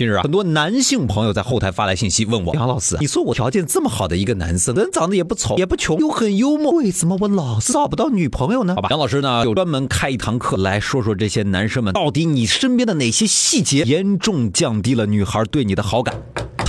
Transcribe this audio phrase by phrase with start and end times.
[0.00, 8.76] 近日啊，很多男性朋友在后台发来信息问我，杨老师，你说我条件这么好的一个男生，人长得也不丑，也不穷，又很幽默，为什么我老是找不到女朋友呢？
[8.76, 16.14] 好吧，杨老师呢就专门开一堂课来说说这些男生们到底你身边的哪些细节严重降低了女孩对你的好感。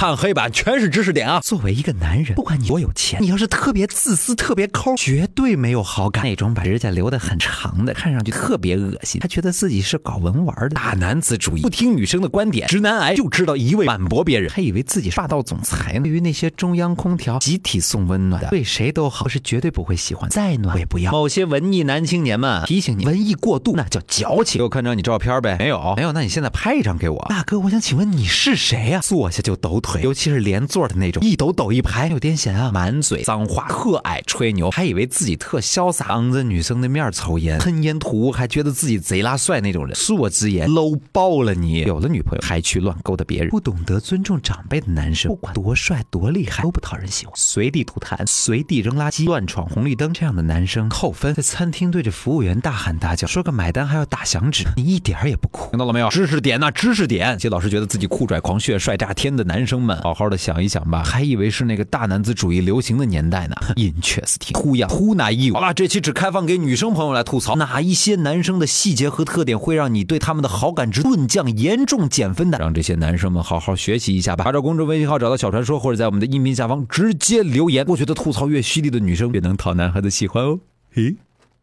[0.01, 1.39] 看黑板全是知识点啊！
[1.41, 6.23] 作为一个男人，不管你多有钱，你要是特别自私、特别抠，绝对没有好感。
[6.23, 15.99] 那种把指甲留得很长的，看上去特别恶心，他觉得自己是搞文玩的，大男子主义，不听女生的观点，直男癌，就知道一味反驳别人，还以为自己霸道总裁呢。
[15.99, 20.27] 对于那些中央空调集体送温暖的，对谁都好，是绝对不会喜欢。
[20.31, 21.11] 再暖我也不要。
[21.11, 24.57] 某些文艺男青年们提醒你，文艺过度那叫矫情。
[24.57, 25.57] 给我看张你照片呗？
[25.59, 27.23] 没有，没有，那你现在拍一张给我。
[27.29, 28.99] 大哥，我想请问你是谁呀？
[28.99, 29.90] 坐下就抖腿。
[29.99, 39.95] 尤其是连座的那种，一抖抖一排，有癫痫啊，满嘴脏话，特爱吹牛，还以为自己特潇洒，当着女生的面抽烟，喷烟吐雾，还觉得自己贼拉帅那种人。
[39.95, 41.81] 恕我直言，low 爆了你！
[41.81, 47.33] 有了女朋友还去乱勾搭别人，不懂得尊重长辈的男生，不管多帅多厉害，都不讨人喜欢。
[47.35, 51.33] 随地吐痰，随地扔垃圾，乱闯红绿灯，这样的男生扣分。
[51.33, 55.69] 在餐厅对着服务员大喊大叫，说个买单还要打响指，你一点也不酷。
[55.71, 56.09] 听到了没有？
[56.09, 57.39] 知识点呐，知识点！
[57.39, 59.80] 谢老师觉得自己酷拽狂炫帅炸天的男生。
[59.81, 63.55] 们好好的想一想吧，还以为是那个大男子主义流行的年代呢。
[63.75, 65.53] Interesting，呀，Who naive？
[65.53, 72.57] 好了，这期只开放给女生朋友来吐槽，哪一些男生的细节和特点会让你对他们的好感值顿降、严重减分的？
[72.59, 74.45] 让这些男生们好好学习一下吧。
[74.45, 77.85] 按照公众微信号找到小传说，或者在我们的音频下方直接留言。
[77.87, 80.59] 我觉得吐槽越犀利的女生越能讨男孩子喜欢哦。
[80.93, 81.15] 嘿，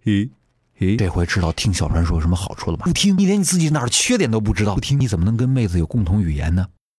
[0.05, 0.29] 嘿，
[0.77, 2.85] 嘿，这回知道听小传说有什么好处了吧？
[2.87, 4.75] 不听，你连你自己哪儿缺点都不知道。
[4.75, 6.67] 不听，你怎么能跟妹子有共同语言呢？